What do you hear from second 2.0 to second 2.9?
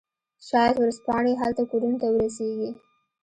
ته ورسیږي